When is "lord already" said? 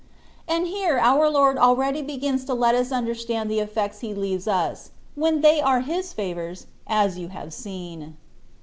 1.29-2.01